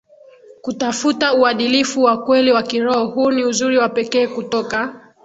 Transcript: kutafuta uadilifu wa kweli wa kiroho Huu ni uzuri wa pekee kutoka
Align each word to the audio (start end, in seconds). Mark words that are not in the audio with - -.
kutafuta 0.61 1.33
uadilifu 1.33 2.03
wa 2.03 2.23
kweli 2.23 2.51
wa 2.51 2.63
kiroho 2.63 3.05
Huu 3.07 3.31
ni 3.31 3.45
uzuri 3.45 3.77
wa 3.77 3.89
pekee 3.89 4.27
kutoka 4.27 4.93